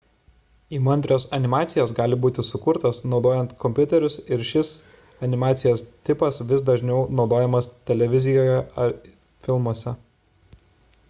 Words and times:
įmantrios 0.75 1.25
animacijos 1.37 1.91
gali 1.99 2.17
būti 2.23 2.45
sukurtos 2.47 3.01
naudojant 3.11 3.53
kompiuterius 3.65 4.17
ir 4.37 4.43
šis 4.53 4.71
animacijos 5.29 5.85
tipas 6.11 6.41
vis 6.53 6.65
dažniau 6.71 7.05
naudojamas 7.21 7.71
televizijoje 7.93 8.59
ir 8.87 8.99
filmuose 9.49 9.95